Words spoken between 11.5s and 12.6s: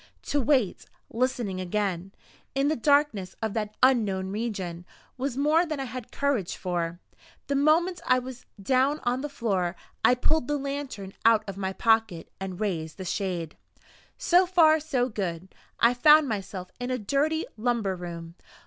my pocket and